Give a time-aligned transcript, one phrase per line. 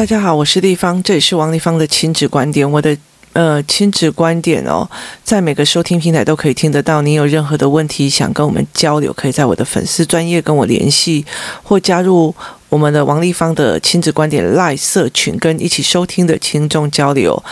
[0.00, 2.68] 大家好，我是丽芳，这里是王丽芳的亲子观点。
[2.72, 2.96] 我的
[3.34, 4.88] 呃亲子观点哦，
[5.22, 7.02] 在每个收听平台都可以听得到。
[7.02, 11.26] 你有任何的问题想跟我们交流，可以在我的粉丝专业跟我联系，
[11.62, 12.34] 或加入
[12.70, 17.44] 我们的王丽芳的亲子观点赖社群，跟一起收听的听众交流。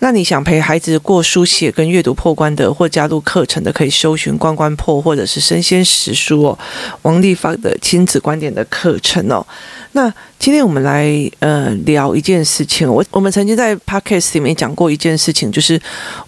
[0.00, 6.58] 那你想陪孩子过书写跟阅读破关的，或加入课程的，可以搜寻关关破，或者是生鲜时书哦。
[7.02, 9.44] 王立发的亲子观点的课程哦。
[9.92, 10.08] 那
[10.38, 11.08] 今天我们来
[11.40, 12.88] 呃聊一件事情。
[12.88, 15.80] 我我们曾经在 Podcast 里面讲过一件事情，就是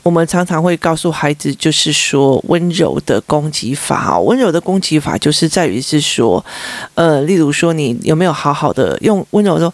[0.02, 4.20] 我们常常会告诉孩子，就是说温柔的攻击法哦。
[4.22, 6.44] 温柔的攻击法就是在于是说，
[6.94, 9.72] 呃，例如说你有没有好好的用温柔说。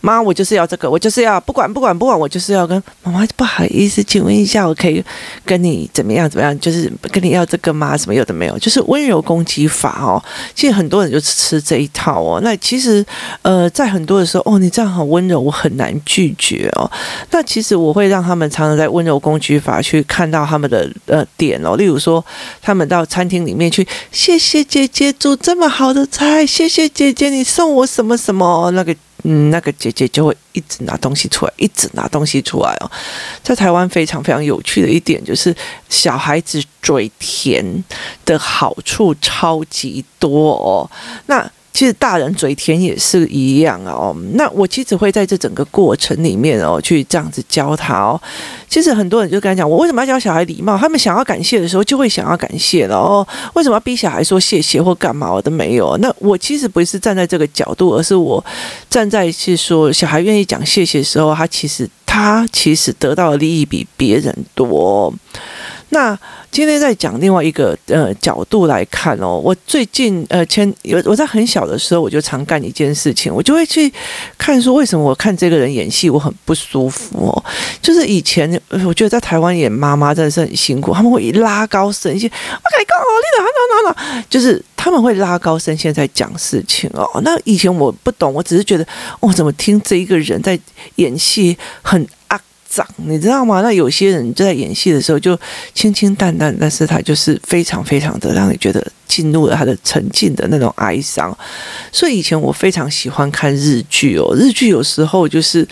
[0.00, 5.02] 妈，我就是要这个，我就是要不管不管不管，我就是要跟妈妈不好意思，请问一下，我可以
[5.44, 6.58] 跟你怎么样怎么样？
[6.60, 7.96] 就是跟你要这个吗？
[7.96, 8.58] 什么有的没有？
[8.58, 10.22] 就是温柔攻击法哦。
[10.54, 12.40] 其实很多人就吃这一套哦。
[12.42, 13.04] 那其实
[13.42, 16.90] 呃，在很多的时候，哦，你这样很温柔，我很难拒绝哦。
[17.30, 21.76] 那其实我会让他们常常在温柔攻击法去看到他们的呃点哦。
[21.76, 22.24] 例如说，
[22.62, 28.94] 他们到餐厅里面去，谢谢姐姐煮这么好的菜，谢谢姐姐你送我什么什么那个。
[29.24, 32.90] 嗯，那个姐姐就会一直拿东西出来，一直拿东西出来哦。
[33.42, 35.54] 在台湾非常非常有趣的一点就是，
[35.88, 37.84] 小孩子嘴甜
[38.24, 40.88] 的好处超级多哦。
[41.26, 44.12] 那其实大人嘴甜也是一样哦。
[44.32, 48.20] 那我其实会在这整个过程里面哦，去这样子教他哦。
[48.68, 50.76] 其实很多人就跟他讲，我为什么要教小孩礼貌？
[50.76, 53.24] 他们想要感谢的时候，就会想要感谢了哦。
[53.54, 55.32] 为什么要逼小孩说谢谢或干嘛？
[55.32, 55.96] 我都没有。
[55.98, 58.44] 那我其实不是站在这个角度，而是我
[58.90, 65.14] 站在是说，小孩愿意讲谢谢的时候，他其实他其实得到的利益比别人多。
[65.90, 66.18] 那
[66.50, 73.92] 今天在讲另外一个呃角度来看哦，我最近呃前有我在很小的时候，我就常干一件事情，我就会去
[74.36, 77.44] 看说，为什么我看这个人演戏我很不舒服哦，
[77.80, 87.08] 就是以前我觉得在台湾演妈妈真的是很辛苦，他们会拉高声线，我跟你讲哦，你哪哪哪哪，就是他们会拉高声线在讲事情哦。
[87.22, 88.86] 那以前我不懂，我只是觉得
[89.20, 90.58] 哦，怎么听这一个人在
[90.96, 92.06] 演戏很。
[92.68, 93.62] 长，你知道吗？
[93.62, 95.38] 那有些人就在演戏的时候就
[95.74, 101.36] 清清淡淡，但是他就是非常非常的让你觉得进入了他的沉浸的那种哀伤。
[101.90, 105.66] 所以以前我非常喜欢看日剧哦，日剧有时候就是，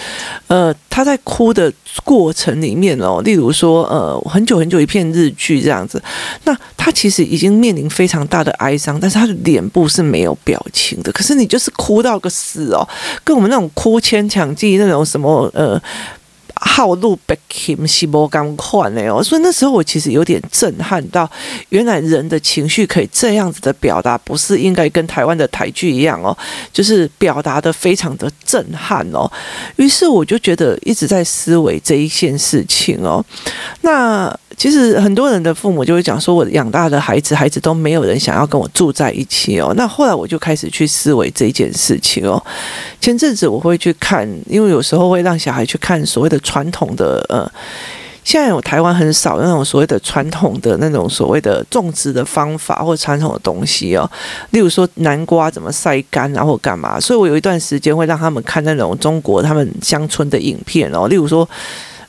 [0.46, 6.02] 呃，他在哭的过程里面哦，例如说，呃，很久很久一片日剧这样子，
[6.44, 12.88] 那他其实已经面临非常大的哀伤，但是他的脸部是没有表情的，可是你就是哭到个死哦，
[13.22, 15.80] 跟我们那种哭牵强记那种什么呃。
[16.60, 21.30] 好路被 Kim 西波刚换嘞哦，所以那时候我其实有点震撼到，
[21.68, 26.36] 原来人的情绪可以这样子的表达，不是应该跟台湾的台剧一样哦，
[26.72, 29.30] 就是表达的非常的震撼哦。
[29.76, 33.24] 于是我就觉得一直在思维这一件事情哦，
[33.82, 34.34] 那。
[34.56, 39.74] 其实很多人的父母就会讲说，我养大的孩子，孩子都没有人想要跟我住在一起哦。
[39.76, 42.42] 那后来我就开始去思维这件事情哦。
[42.98, 47.46] 前阵子我会去看，因为有时候会让小孩去看所谓的传统的呃，
[48.24, 54.10] 现在有台湾很少那种所谓的传统的那种所谓的种植的方法或传统的东西哦。
[54.52, 56.98] 例如说南瓜怎么晒干啊，或干嘛。
[56.98, 61.06] 所以我有一段时间会让他们看那种中国他们乡村的影片哦。
[61.08, 61.46] 例如说。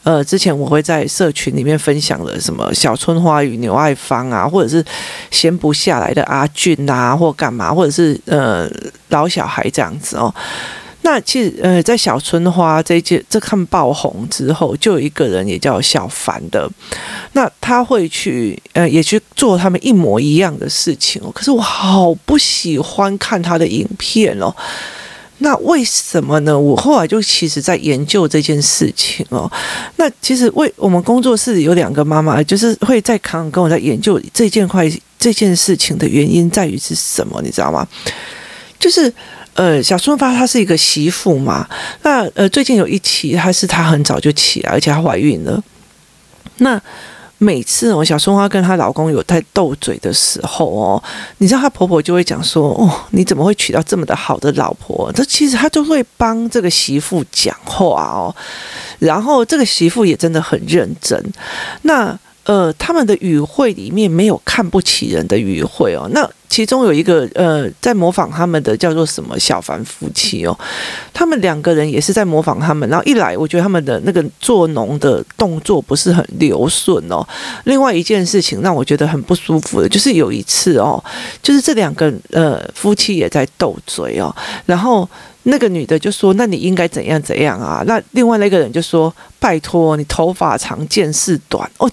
[0.08, 4.82] 呃，之前我会在社群里面分享了什么小春花与牛爱芳啊，或者是
[5.32, 8.70] 闲不下来的阿俊啊，或干嘛，或者是呃
[9.10, 10.34] 老小孩这样子哦。
[11.02, 16.70] 那其实呃，在小春花这一届这看爆红之后，就有一个人也叫小凡的，
[17.34, 21.30] 那他会去呃也去做他们一模一样的事情哦。
[21.36, 24.56] 可是我好不喜欢看他的影片哦。
[25.40, 26.58] 那为什么呢？
[26.58, 29.52] 我后来就其实在研究这件事情哦。
[29.98, 37.40] 那其实为我们工作室有两个妈妈，就是会在康跟我在研究这件块这件事情的原因在于是什么？
[37.44, 37.88] 你知道吗？
[38.80, 39.14] 就是
[39.54, 41.68] 呃，小春发她是一个媳妇嘛。
[42.02, 45.64] 那呃，最近有一期，她是她很早就起来，而且她怀孕了。
[46.58, 46.82] 那
[47.40, 51.04] 每次哦，小松花跟她老公有在斗嘴的时候哦，
[51.38, 58.36] 你知道她婆婆就会讲说：“哦，你怎么会娶到这么的好的老婆？”这其实她就会帮这个媳妇讲话哦，
[59.00, 61.22] 然后这个媳妇也真的很认真。
[61.84, 66.10] 那呃，他们的语汇里面没有看不起人的语汇哦。
[66.14, 70.58] 那其中有一个呃，在模仿他们的叫做什么小凡夫妻哦，
[71.14, 72.88] 他们两个人也是在模仿他们。
[72.90, 77.22] 然后一来，我觉得他们的那个做农的动作不是很流顺哦。
[77.66, 81.04] 另外一件事情让我觉得很不舒服的，就是有一次哦，
[81.44, 84.34] 就是这两个呃夫妻也在斗嘴哦，
[84.66, 85.08] 然后
[85.44, 91.92] 那个女的就说：“那你应该怎样怎样啊？”那另外那个人就说：“拜托，你头发长见识短哦。”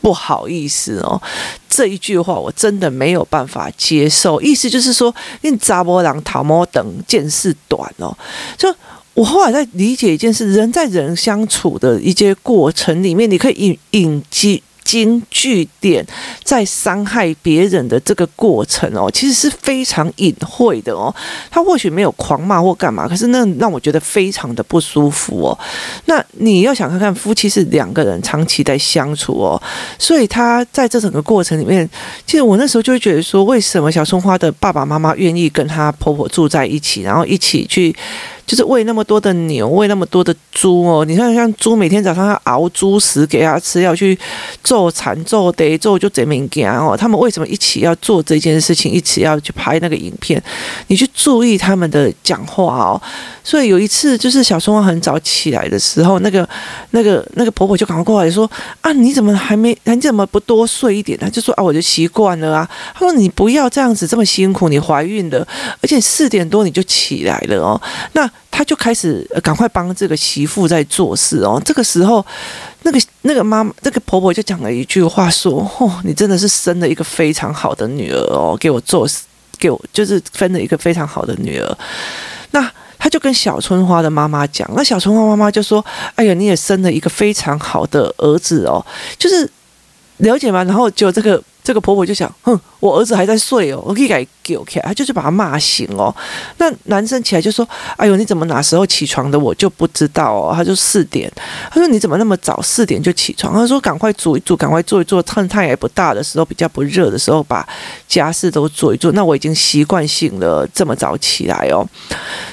[0.00, 1.20] 不好意思哦，
[1.68, 4.40] 这一句话我真的没有办法接受。
[4.40, 8.16] 意思就是说，你扎波朗、塔摩等见识短哦。
[8.56, 8.74] 就
[9.14, 14.62] 我后来在理解一件事，人在人相处的一些过程里面，你可以引引进。
[14.90, 16.04] 金句点
[16.42, 21.14] 在伤害别人的这个过程哦，其实是非常隐晦的哦。
[21.48, 25.56] 他或许没有狂骂或干嘛，可是那让我觉得非常的不舒服哦。
[26.06, 29.62] 那你要想看看，夫妻是两个人长期在相处哦，
[29.96, 31.88] 所以他在这整个过程里面，
[32.26, 37.94] 其实我那时候就会觉得说，为什么小松花的爸爸妈妈愿意跟她婆婆住在一起，然后一起去。
[38.50, 41.04] 就是喂那么多的牛，喂那么多的猪哦。
[41.04, 44.18] 你看，像猪每天早上要熬猪食给它吃，要去
[44.64, 46.96] 做产做得做就这么干哦。
[46.96, 50.42] 他们为什么一起要做这件事情，一起要去拍那个影片？
[50.88, 53.00] 你去注意他们的讲话哦。
[53.44, 56.46] 所以有一次，就是小春花很早起来的时候，那个、
[56.90, 58.50] 那个、那个婆婆就赶快过来说
[58.82, 59.78] ：“啊，你怎么还没？
[59.84, 65.46] 你怎么不多睡一点呢？”就说：“啊，我就习惯了啊。”她说：“你不要这样子这么辛苦，你怀孕了，
[65.80, 67.80] 而且四点多你就起来了哦。”
[68.14, 71.60] 那他就开始赶快帮这个媳妇在做事哦。
[71.64, 72.24] 这个时候，
[72.82, 79.08] 那个那个妈妈，这个婆婆就讲了一句话说：“哦，你真的是生了一个非常好的女儿哦，给我做，
[79.58, 81.78] 给我就是分了一个非常好的女儿。”
[82.52, 85.84] 那他就跟小春花的妈妈讲，那小春花妈妈就说
[86.16, 88.84] ：“哎呀，你也生了一个非常好的儿子哦，
[89.18, 89.48] 就是
[90.18, 91.42] 了解吗？”然后就这个。
[91.62, 96.14] 这个婆婆就想，哼，我儿子还在睡哦，我可以给给起来，他就是把他骂醒哦。
[96.58, 97.66] 那男生起来就说，
[97.96, 99.38] 哎呦，你怎么哪时候起床的？
[99.38, 100.52] 我就不知道哦。
[100.54, 101.30] 他就四点，
[101.70, 103.52] 他说你怎么那么早四点就起床？
[103.54, 107.66] 他说赶快煮一煮，赶快做一做，趁太阳不大的时候，比较不热的时候，把
[108.08, 109.12] 家事都做一做。
[109.12, 111.86] 那我已经习惯性了这么早起来哦。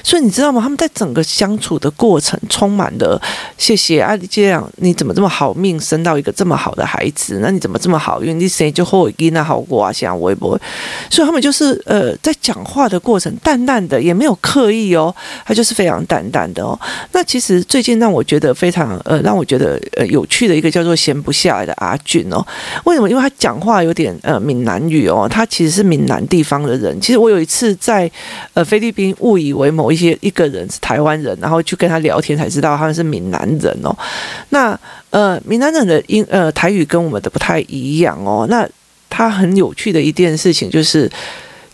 [0.03, 0.61] 所以你知道吗？
[0.61, 3.19] 他们在整个相处的过程，充满了
[3.57, 7.39] 谢谢啊，这样你怎么这么好命，生到一个这么好的孩子？
[7.41, 8.39] 那你怎么这么好运？
[8.39, 9.11] 你谁就后。
[9.33, 10.57] 那好过啊，像微博，
[11.09, 15.13] 所以他们就是呃，在讲话的过程淡淡的，也没有刻意哦，
[15.45, 16.79] 他就是非常淡淡的哦。
[17.11, 22.45] 那其实最近让我觉得非常呃，让我觉得呃有趣的一个叫做闲不下来的阿俊哦。
[22.85, 23.09] 为什么？
[23.09, 26.99] 因为他讲话有点呃闽南语哦，他其实是闽南地方的人。
[27.01, 28.09] 其实我有一次在
[28.53, 33.95] 呃菲律宾误以为某一些一个人是台湾人，然后去跟他聊天才知道他们是闽南人哦。
[34.49, 34.79] 那
[35.09, 38.45] 呃闽南人的英呃台语跟我们的不太一样哦。
[38.49, 38.67] 那
[39.17, 41.11] 他很有趣的一件事情就是，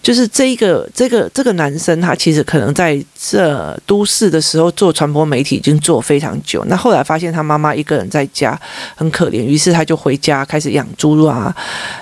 [0.01, 6.63] 就是这一个这个这个男生，他其实可能在这都市的时候做传播媒体已经做非常久。
[6.69, 8.57] 那后来发现他妈妈一个人在家
[8.95, 11.54] 很可怜，于是他就回家开始养猪啊，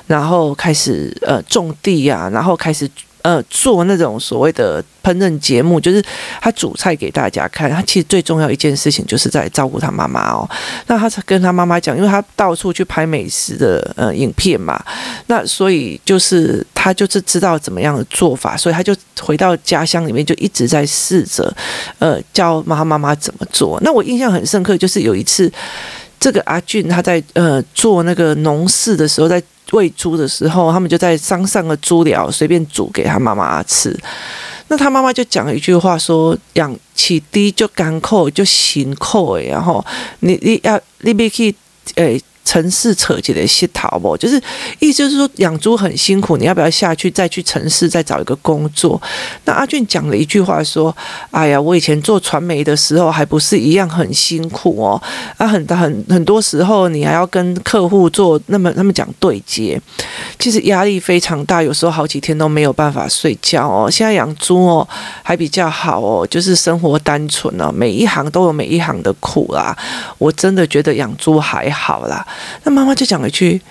[0.05, 2.87] 然后开始呃种地啊，然后开始。
[3.23, 6.03] 呃，做那种所谓的烹饪节目，就是
[6.41, 7.69] 他煮菜给大家看。
[7.69, 10.49] 他其实最重要一件事情，就是在照顾他妈妈哦。
[10.87, 14.83] 那他跟他妈妈讲，因为他到处去拍美食的呃影片嘛，
[15.27, 21.53] 那所以就是他就是知道怎么样的做法，所以他就回到家乡里面，就一直在试着
[21.99, 23.79] 呃教妈妈妈怎么做。
[23.83, 25.51] 那我印象很深刻，就是有一次
[26.19, 29.41] 这个阿俊他在呃做那个农事的时候，在。
[29.71, 33.97] 喂猪的时候，他们就在山上的猪寮随便煮给他妈妈吃。
[34.67, 39.85] 那他妈妈就讲了一句话说：“养起低就干扣就行扣，然后
[40.19, 41.53] 你你要你别去
[41.95, 44.35] 诶。”城市扯起来是逃不，就是
[44.79, 49.01] 意思就是说养猪很辛苦，你要不要下去再去城市再找一个工作？
[49.45, 50.93] 那阿俊讲了一句话说
[51.31, 55.01] ：“哎呀，我以前做传媒的时候还不是一样很辛苦哦，
[55.37, 59.81] 啊很很很多时候你还要跟客户做那么那么讲对接，
[60.37, 63.89] 其实压力非常大，有时候好几天都没有办法睡觉哦。
[63.89, 64.85] 现在养猪哦
[65.23, 69.73] 还比较好哦，就是生活单纯哦，每一行都有每一行的苦啦。
[70.17, 72.27] 我真的觉得养猪还好啦。”
[72.63, 73.61] 那妈妈就讲一句：“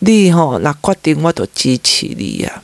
[0.00, 2.62] 你吼，那决定我都支持你呀。”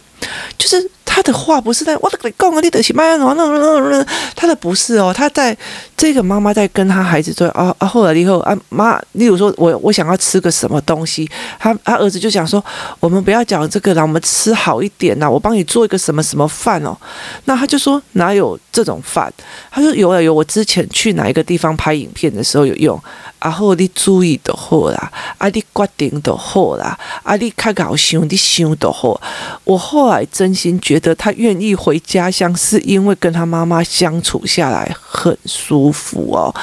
[0.56, 0.91] 就是。
[1.14, 5.54] 他的话不是在我的讲啊，你的是妈呀，那那那那他的不是哦，他在
[5.94, 12.64] 这个妈妈在跟他孩子说啊啊，后来以后啊妈，例如说我我想要吃个什么东西，他他儿子就讲说，
[12.98, 16.96] 我们不要讲这个，让我们吃好一点呐，我帮你做一个什么什么饭哦，
[17.44, 19.30] 那他就说哪有这种饭？
[19.70, 22.98] 他说有啊有，我之前去哪一个地方拍影片的时候有用。
[23.38, 29.20] 啊好，你注意就好啦，啊你决定就好啦，啊你较搞想你想就好。
[29.64, 36.54] 我后来真心觉得他愿意回家乡，是因为跟他妈妈相处下来很舒服哦。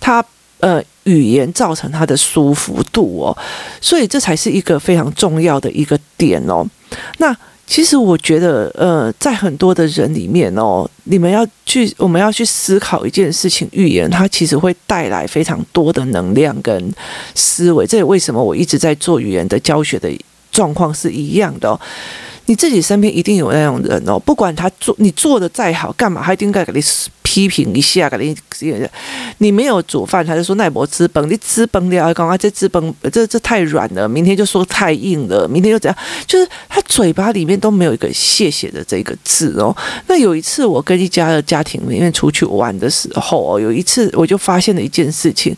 [0.00, 0.24] 他
[0.58, 3.38] 呃语言造成他的舒服度哦，
[3.80, 6.66] 所以这才是一个非常重要的一个点哦。
[7.18, 7.36] 那。
[7.64, 16.92] 其实我觉得，呃，在很多的人里面哦，你们要去，我们要去思考一件事情，语言它其实会带来非常多的能量跟
[17.34, 17.86] 思维。
[17.86, 20.10] 这也为什么我一直在做语言的教学的
[20.50, 21.80] 状况是一样的哦。
[22.46, 26.82] 你自己身边一定有那种人哦，不管他做你做的再好，干嘛他一定该给你
[27.22, 28.36] 批评一下，给你
[29.38, 35.96] 你没有煮饭，他就说那我吃崩，你吃崩了，刚刚这吃崩，这这太软了，明天就说太硬了，明天又怎样？
[36.26, 39.74] 就是他嘴巴里面都没有一个谢谢的这个字哦。
[40.08, 45.56] 那有一次我跟一家的家庭里面出去玩的时候哦，有一次我就发现了一件事情，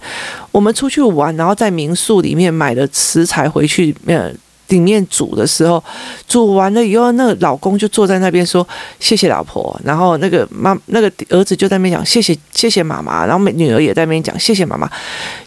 [0.53, 4.37] 我们出去玩，然后在民宿里面买了食材回去，嗯。
[4.75, 5.83] 里面煮的时候，
[6.28, 8.66] 煮完了以后，那个老公就坐在那边说
[9.00, 14.90] 谢谢老婆，然后那个妈那个儿子就在那边讲谢谢谢谢妈妈，然后女儿也在那边讲谢谢妈妈，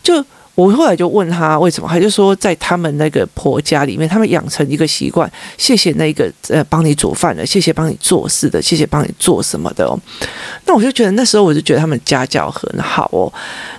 [0.02, 0.24] 就。
[0.58, 9.94] 我后来就问他为什么，他就说在他们那个婆家里面，他们养成一个习惯，谢谢那个呃帮你煮饭的，谢谢帮你做事的，谢谢帮你做什么的哦。
[10.66, 13.32] 那我就觉得那时候我就觉得他们家教很好哦。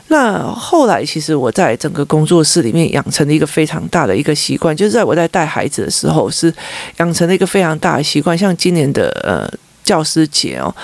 [0.09, 6.53] 那后来其实我在整个工作室里面养成了一个非常大的一个习惯，就是在我在带孩子的时候是
[6.97, 9.51] 养成了一个非常大的习惯，像今年的呃
[9.85, 10.75] 教师节哦。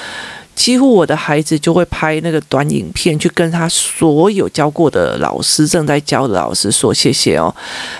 [0.54, 7.54] 几乎我的孩子就会拍那个短影片，去跟他所有教过的老师、正在教的老师说谢谢哦。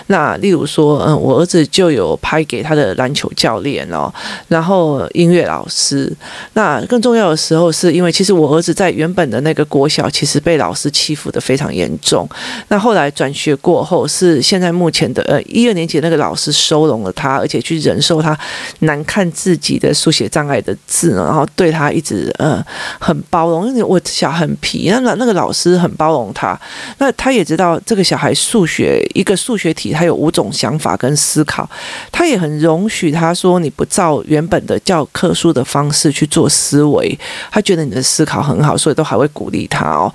[0.07, 4.11] 那例如说，嗯，我儿子就有拍给他的篮球教练哦，
[4.47, 6.11] 然后音乐老师。
[6.53, 12.27] 那更重要的时候，是因为其实我儿子在原本的那个国小，其实被老师欺负得非常严重。
[12.69, 18.37] 那后来转学过后，是现在目前的呃一二年级那个老师收容了他，而且去忍受他
[18.79, 22.33] 难看自己的书写障碍的字，然后对他一直。
[22.45, 22.63] 嗯，
[22.99, 26.55] 很包容，因为我小很皮，那那个老师很包容他，
[26.99, 31.67] 那他也知道这个小孩数学一个数学题，他有五种想法跟思考，
[32.11, 37.17] 他也很容许他说你不照原本的教科书的方式去做思维，
[37.49, 40.13] 他觉得你的思考很好，所以都还会鼓励他哦。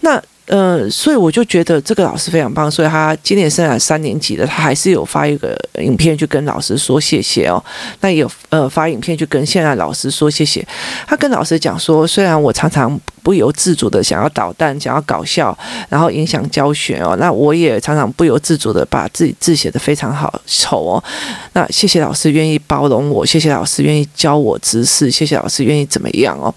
[0.00, 0.20] 那。
[0.48, 7.62] 呃，所以我就觉得这个老师非常棒，所以他今年生了三年级的，他还是有发一个影片去跟老师说谢谢哦。
[8.00, 10.66] 那有呃发影片去跟现在老师说谢谢。
[11.06, 15.56] 他跟老师讲说，虽然我常常不由自主的想要捣蛋，想要搞笑，
[15.90, 21.04] 然后影响教学哦，那我也常常不由自主的把自己字写得非常好丑哦。
[21.52, 26.54] 那谢谢老师愿意包容我，谢谢老师愿意教我知识，谢谢老师愿意怎么样哦。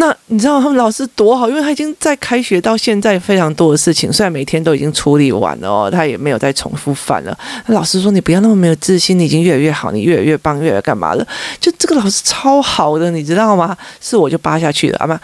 [0.00, 7.38] 那你知道他们老师多好，因为他已经在开学到现在非常多的事情，虽然每天都已经处理完了哦，他也没有再重复犯了。
[7.66, 11.26] 那老师说：“你不要那么没有自信，你已经越来越好，你越来越棒，越来越干嘛了？”
[11.60, 13.76] 就这个老师超好的，你知道吗？
[14.00, 15.20] 是我就扒下去了啊嘛，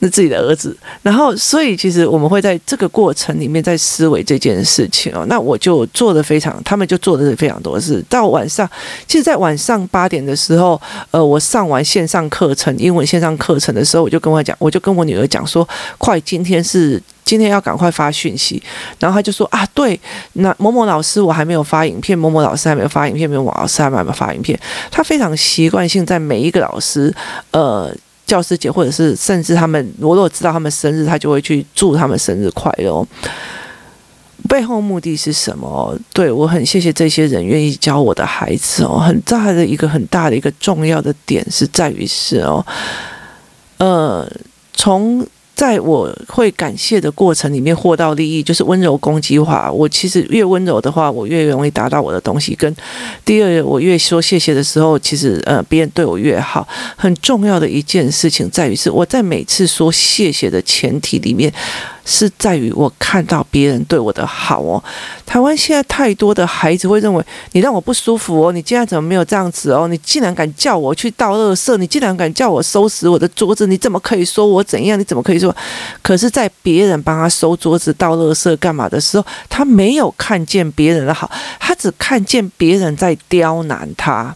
[0.00, 0.76] 那自己的儿子。
[1.02, 5.24] 然后，所以其实我们会在这个过程里面在思维这件事情哦。
[5.28, 8.04] 那我就做的非常，他们就做的是非常多的事。
[8.08, 8.68] 到晚上，
[9.06, 10.80] 其实，在晚上八点的时候，
[11.12, 14.15] 呃，我上完线上课程，英文线上课程的时候，我就。
[14.16, 15.68] 就跟我讲，我就跟我女儿讲说，
[15.98, 18.62] 快，今天是今天要赶快发讯息。
[18.98, 20.00] 然后他就说啊，对，
[20.32, 24.58] 那某某老师我还没有发影片，某某老师还没有发影片，某某老师还没有发影片。
[24.90, 27.14] 他非常习惯性在每一个老师，
[27.50, 27.94] 呃，
[28.26, 33.06] 教师节或者是甚至他们，我如果知道他们生日，他就会去祝他们生日快乐。
[34.48, 35.98] 背后目的是什么？
[36.12, 38.98] 对，我很谢谢这些人愿意教我的孩子哦。
[38.98, 42.64] 很大的一个很大的一个重要的点是在于是哦。
[43.78, 44.30] 呃，
[44.72, 49.72] 从在我会感谢的过程里面获到利益，就是温柔攻击法。
[49.72, 52.54] 我其实越温柔的话，我越容易达到我的东西。
[52.54, 52.74] 跟
[53.24, 56.68] 第二，我越说谢谢的时候，其实呃，别人对我越好。
[56.94, 61.50] 很重要的一件事情在于是，我在每次说谢谢的前提里面。
[62.06, 64.82] 是在于我看到别人对我的好哦。
[65.26, 67.22] 台湾现在太多的孩子会认为
[67.52, 69.88] 你让我不舒服哦，你竟然怎么没有这样子哦？
[69.88, 74.98] 你竟然敢叫我去倒垃圾，你竟然敢叫我收拾我的桌子，你怎么可以说我怎样？
[74.98, 75.54] 你怎么可以说？
[76.00, 84.34] 可是，在别人帮他收桌子、倒垃圾干嘛的时候，他没有看见别人的好，他只看见别人在刁难他。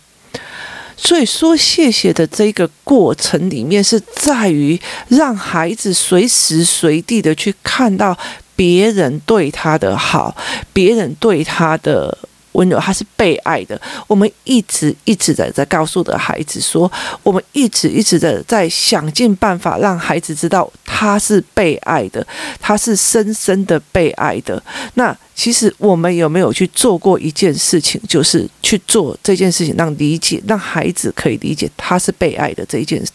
[1.02, 4.78] 所以说谢谢的这个过程里面，是在于
[5.09, 8.16] 让孩子随时随地的去看到
[8.54, 10.37] 别人对他的好，
[10.75, 12.16] 别人对他的。
[12.52, 13.80] 温柔，他是被爱的。
[14.07, 16.90] 我们一直一直的在告诉的孩子说，
[17.23, 22.26] 我们一直一直的在想尽办法让孩子知道他是被爱的，
[22.59, 24.62] 他是深深的被爱的。
[24.95, 33.12] 那其实我们有没有去做过一件事情，就是去做这件事情，让理解，让孩子可以理解他是被爱的这一件事，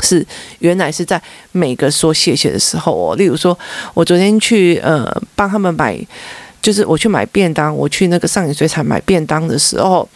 [0.00, 0.26] 是
[0.58, 1.20] 原来是在
[1.52, 3.16] 每个说谢谢的时候哦。
[3.16, 3.58] 例如说，
[3.94, 5.98] 我昨天去呃帮他们买。
[6.66, 10.08] 就是我去买便当，我去那个上影水产买便当的时候，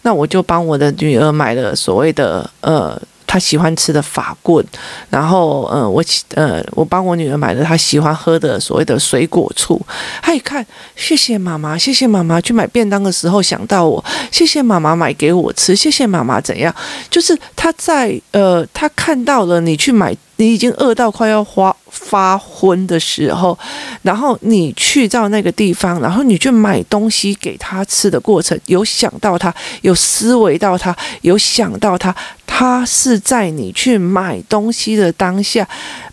[0.00, 2.98] 那我就帮我的女儿买了所谓的呃。
[3.28, 4.64] 他喜欢吃的法棍，
[5.10, 6.02] 然后，呃，我，
[6.34, 9.78] 呃，我帮我女儿买了她喜欢喝的所谓的水果醋。
[10.22, 10.66] 她一看，
[10.96, 16.74] 谢谢妈妈，谢谢妈妈去买便当的时候想到我，谢谢妈妈买给我吃，谢谢妈妈怎样？
[17.10, 23.58] 就是他在，呃，他看到了你去买，你已经饿到快要发发昏的时候，
[24.00, 32.14] 然后你去到那个地方，然后你去买东西给他吃的过程，有想到他，有思维到他，有想到他。
[32.58, 35.68] 他是在你去买东西的当下，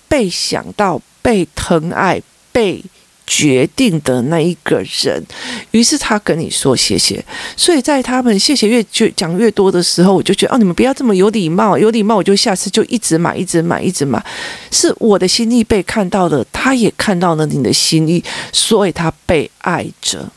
[0.07, 2.21] 被想到、被疼爱、
[2.51, 2.83] 被
[3.25, 5.25] 决定的那一个人，
[5.71, 7.25] 于是他跟你说谢谢。
[7.57, 14.23] 所以在他们谢谢越就讲越多的时候，我就觉得哦，你们不要这么有礼貌，有礼貌我就下次就一直买，一直买，一直买。
[14.69, 18.23] 是我的心意被看到了，他也看到了你的心意，
[18.53, 20.29] 所以他被爱着。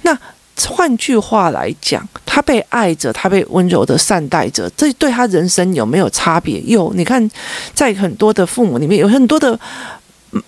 [0.00, 0.18] 那。
[0.68, 6.60] 换句话来讲，他被爱着，他被温柔的善待着，这对他人生有没有差别？
[6.60, 7.28] 有，你看，
[7.74, 9.58] 在很多的父母里面，有很多的，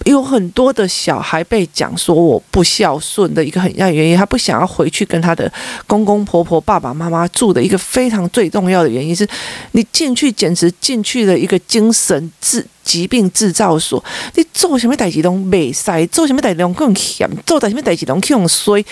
[0.04, 5.52] 有很多的小孩被讲说我不孝顺的一个很大原因，他不想要回去跟他的
[5.86, 9.26] 公公婆婆、爸爸妈妈住的一个非常最重要的原因是，
[9.72, 14.02] 你进去简直进去了一个精神治疾病制造所，
[14.36, 18.84] 你做什么代志都没塞，做什么代志都更险，做什么代志都更衰，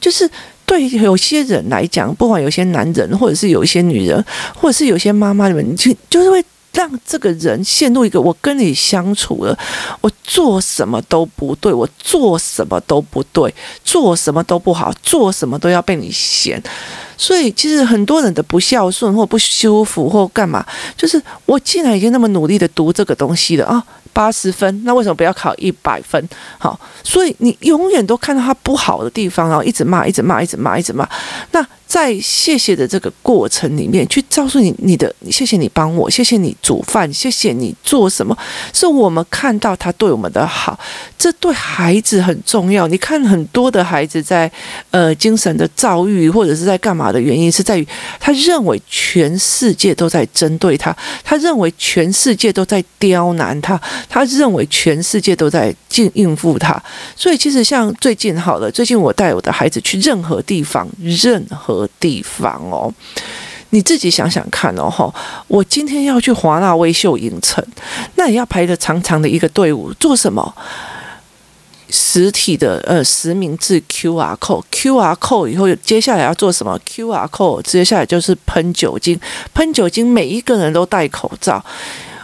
[0.00, 0.30] 就是。
[0.66, 6.42] 对有些人来讲，不管有些男人，或者是有一些女人，或者是有些妈妈，你们就就是会
[6.72, 9.58] 让这个人陷入一个：我跟你相处了，
[10.00, 13.54] 我做什么都不对，我做什么都不对，
[13.84, 16.62] 做什么都不好，做什么都要被你嫌。
[17.18, 20.64] 所以，其实很多人的不孝顺或不舒服或干嘛，
[20.96, 23.84] 就是我既然已经那么努力的读这个东西了啊。
[24.12, 26.28] 八十分，那为什么不要考一百分？
[26.58, 31.08] 好，所以你永远都看到他不好的地方，然后一直骂，一直骂，一直骂，一直骂。
[31.50, 31.66] 那。
[31.92, 38.34] 在谢谢的这个过程里面，去告诉你你的谢谢你帮我，谢谢你煮饭，谢谢你做什么，
[38.72, 40.80] 是我们看到他对我们的好，
[41.18, 42.88] 这对孩子很重要。
[42.88, 44.50] 你看很多的孩子在
[44.90, 47.86] 呃精神的遭遇或者是在干嘛的原因，是在于
[48.18, 53.78] 他认为全世界都在针对他，他认为全世界都在刁难他，
[54.08, 56.82] 他认为全世界都在应应付他。
[57.14, 61.81] 所以其实像最近好了，最近我带我的孩子去任何地方，任何。
[61.98, 62.92] 地方哦，
[63.70, 65.12] 你自己想想看哦，哈，
[65.48, 67.64] 我今天要去华纳威秀影城，
[68.16, 70.54] 那也要排着长长的一个队伍，做什么？
[71.94, 79.20] 实体的呃实名制 QR code，QR code 以后接下来要做什么？QR code 接下来就是喷酒精，
[79.52, 81.62] 喷酒精，每一个人都戴口罩。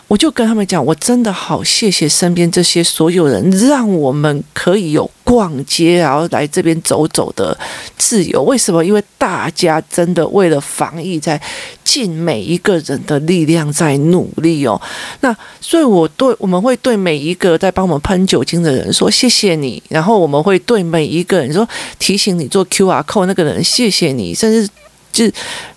[0.08, 7.56] 我就跟他们讲，我真的好谢谢身边这些所有人，让我们可以有逛街，然后来这边走走的
[7.98, 8.42] 自由。
[8.42, 8.82] 为什么？
[8.82, 11.38] 因为大家真的为了防疫，在
[11.84, 14.80] 尽每一个人的力量在努力哦。
[15.20, 21.68] 那所以，我对我们会对每一个在帮我们喷酒精的人说谢谢你，然后我们会对每一个人说
[21.98, 24.66] 提醒你做 QR code 那个人谢谢你，甚至
[25.12, 25.32] 就是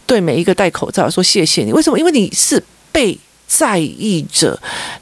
[0.05, 1.73] 对每一个戴口罩说谢谢你。
[1.73, 1.99] 为什么？
[1.99, 2.63] 因为你是
[2.93, 3.19] 被。
[3.51, 4.57] 在意着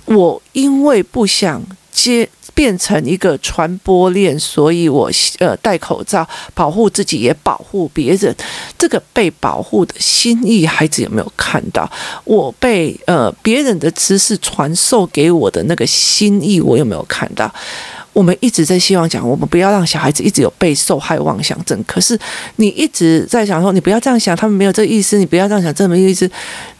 [0.05, 8.35] 我，因为不想接变成一个传播链，所以我呃戴口罩保护自己，也保护别人。
[8.75, 11.89] 这个被保护的心意，孩子有没有看到？
[12.23, 17.53] 我被呃别人的知识传授给我的那个心意，我有没有看到？
[18.13, 21.82] 我们一直在希望讲，我们不要让小孩子一直有被受害妄想症。
[21.88, 22.19] 可是
[22.58, 26.30] 你一直在想说，你不要这样想，他们没有这个意思，你不要这样想，这么意思，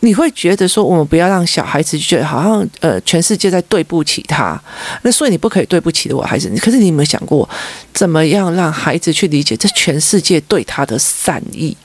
[0.02, 4.60] 你会觉得说，我们不要让小孩子觉得好像呃全世界在对不起他。
[5.04, 6.52] 那所以你不可以对不起的我孩子。
[6.60, 7.48] 可是你有没有想过，
[7.94, 11.76] 怎么样让孩子去理解这全世界对他的善意？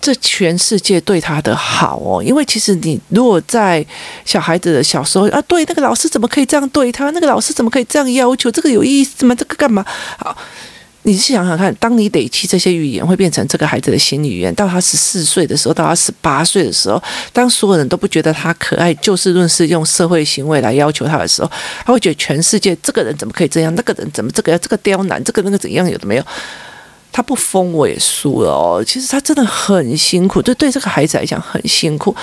[0.00, 3.84] 这全世界对他的好哦，因为其实你如果在
[4.24, 7.10] 小孩子的小时候啊，对那个老师怎么可以这样对他？
[7.10, 8.50] 那个老师怎么可以这样要求？
[8.50, 9.34] 这个有意思吗？
[9.34, 9.84] 这个干嘛？
[10.18, 10.36] 好，
[11.02, 14.54] 你想想看，当你累积这些语言，会变成这个孩子的新语言。
[14.54, 21.50] 到他十四岁的时候，到他十八岁的时候，当所有人都不觉得他可爱，就事论事用社会行为来要求他的时候，
[21.84, 23.74] 他会觉得全世界这个人怎么可以这样？
[23.74, 25.22] 那个人怎么这个要这个刁难？
[25.24, 25.88] 这个那个怎样？
[25.90, 26.24] 有的没有？
[27.12, 28.84] 他不疯我也输了哦。
[28.86, 32.14] 其实他真的很辛苦，就对这个孩子来讲很辛苦。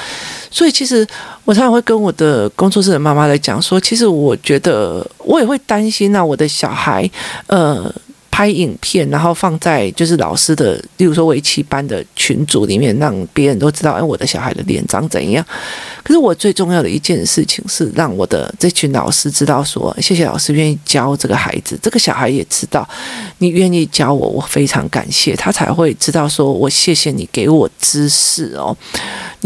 [0.50, 1.08] 所以其实
[1.46, 7.10] 我常常会跟我的工作室的妈妈来讲说，其实我觉得我也会担心啊，我的小孩，
[7.48, 7.94] 呃。
[8.38, 15.44] 拍影片，然后放在就是老师的，例如说围棋班的群组里面，让别人都知道，哎，我的小孩的脸长怎样。
[16.04, 22.88] 可是我最重要的一件事情是，让我的这群老师知道说，谢谢老师愿意教这个孩子，这个小孩也知道
[23.40, 28.78] 你愿意教我，我非常感谢，他才会知道说我谢谢你给我知识哦，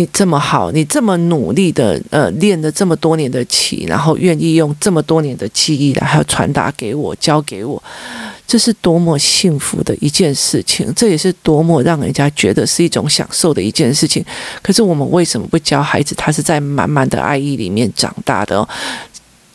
[0.01, 7.81] 你这么好，你这么努力的呃练了这么多年的棋，然后愿意用这么多年的记忆来还有传达给我，教给我。
[8.47, 14.25] 这是多么幸福的一件事情，这也是多么让人家觉得是一种享受的一件事情。
[14.63, 16.15] 可是我们为什么不教孩子？
[16.15, 18.67] 他是在满满的爱意里面长大的哦。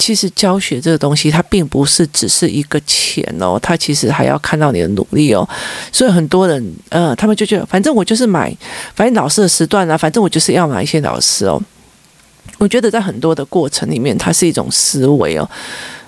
[0.06, 5.48] 其实教学这个东西，它并不是只是一个钱哦，它其实还要看到你的努力哦。
[5.90, 8.56] 所以很多人，呃，他们就觉得，反正我就是买，
[8.94, 11.60] 反正老师的时段啊，反正我就是要买一些老师哦。
[12.58, 15.50] 我觉得在很多的过程里面，它是一种思维哦。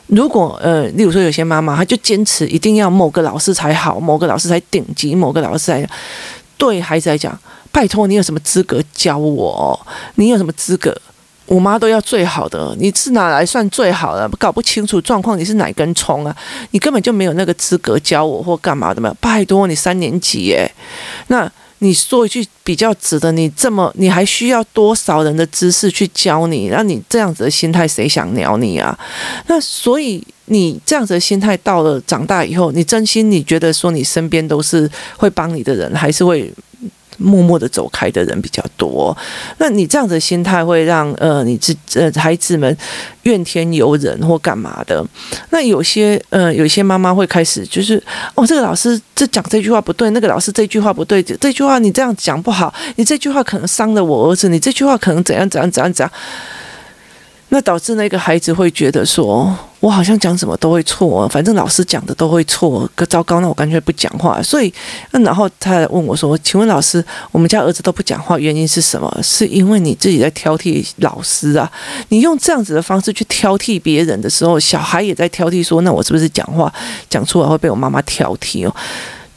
[0.06, 5.84] 如果呃，例如说有些妈妈，她就坚持一定要某个老师才好，某个老师才顶级，某个老师才
[6.56, 7.36] 对孩子来讲，
[7.72, 9.86] 拜托你有什么资格教我？
[10.14, 10.96] 你有什么资格？
[11.48, 14.28] 我妈都要最好的，你是哪来算最好的？
[14.38, 16.36] 搞不清楚状况，你是哪根葱啊？
[16.70, 19.12] 你根本就没有那个资格教我或干嘛的嘛？
[19.20, 20.70] 拜托你三年级耶，
[21.26, 21.50] 那。
[21.80, 26.68] 你说一句比较直的，你这么你还需要多少人的知识去教你？
[26.70, 28.98] 那你这样子的心态，谁想鸟你啊？
[29.46, 36.52] 那所以你这样子的心态到了长大以后，你真心你觉得说你身边都是会帮你的人，还是会？
[37.18, 39.16] 默默的走开的人比较多，
[39.58, 42.76] 那你这样的心态会让呃你自呃孩子们
[43.24, 45.04] 怨天尤人或干嘛的？
[45.50, 48.02] 那有些呃有些妈妈会开始就是
[48.34, 56.12] 哦，这个老师这讲这句话不对，那个老师这句话不对，这句话你这样讲不好，你这句话可能伤了我儿子，你这句话可能怎样怎样怎样怎样。
[57.50, 64.42] 那导致那个孩子会觉得说，我好像讲什么都会错，反正老师讲的都会错，可糟糕，那我干脆不讲话。
[64.42, 64.72] 所以，
[65.12, 69.08] 那然后他问我说：“请问老师，我们家儿子都不讲话，原因是什么？
[69.22, 71.70] 是因为你自己在挑剔老师啊？
[72.10, 76.72] 你用这样子的方式去挑剔别人的时候，小孩也在挑剔说，那我是不是讲话
[77.08, 78.74] 讲出来会被我妈妈挑剔哦？”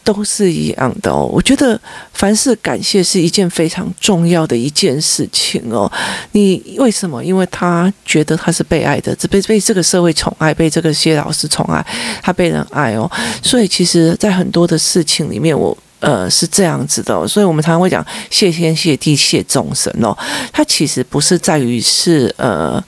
[0.04, 1.80] 都是一样的哦，我觉得
[2.14, 5.92] 凡事感谢是一件非常重要的一件事情哦。
[6.32, 7.24] 你为什么？
[7.24, 11.86] 因为他觉得他是被爱的，只被被这个社会宠爱，被这个些老师宠爱，
[12.22, 13.10] 他被人爱哦。
[13.44, 17.28] 所以其实，在很多的事情里面，我呃是这样子的。
[17.28, 20.18] 所以我们常常会讲谢天谢地谢众生哦。
[20.52, 22.84] 他其实不是在于是呃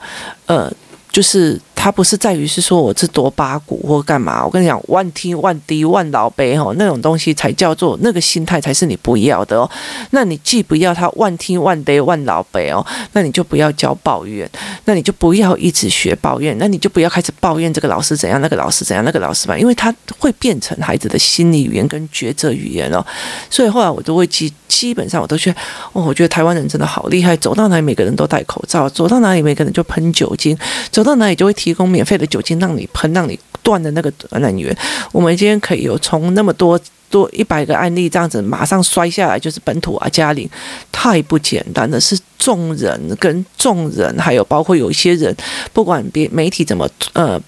[0.48, 0.72] 呃，
[1.12, 1.60] 就是。
[1.84, 9.70] 他不是在于是说我是多八股或干嘛，我跟你讲，万听万低万老悲吼，那种东西才叫做那个心态才是你不要的哦。
[10.12, 14.50] 那你既不要他万听万地万老悲哦，那你就不要教抱怨，
[14.86, 23.06] 那你就不要一直学抱怨，那你就不要开始抱怨这个老师怎样，那个老师怎样，那个老师吧，因为他会变成孩子的心理语言跟抉择语言哦。
[23.50, 25.60] 所以后来我都会基基本上我都觉得，
[25.92, 30.58] 哦，我觉得台湾人真的好厉害，走到哪里每个人都戴口罩，走到哪里每个人就喷酒精，
[30.90, 31.73] 走到哪里就会提。
[31.74, 34.78] 提供免费的酒精让你喷，让你断的那个感染源。
[35.12, 40.48] 我们今天可以有从那么多多一百个案例这样子马上摔下来，就是本土啊，嘉玲
[40.92, 42.00] 太不简单了。
[42.00, 45.36] 是众人跟众人，还有包括有一些人，
[45.74, 47.42] 不管别媒体怎么呃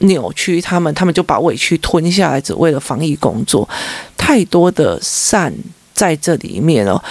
[0.00, 3.66] 扭曲他们，他们就把委屈吞下来，只为了防疫工作。
[4.18, 5.50] 太多的善
[5.94, 7.02] 在这里面哦。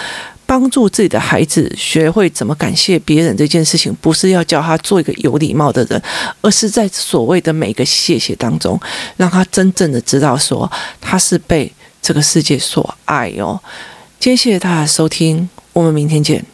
[0.50, 6.02] 帮助自己的孩子学会怎么感谢别人这件事情，不是要教他做一个有礼貌的人，
[6.40, 8.76] 而是在所谓的每个谢谢当中，
[9.16, 10.68] 让他真正的知道说
[11.00, 13.60] 他是被这个世界所爱哦。
[14.18, 16.44] 今天谢谢大家收听，我们明天见。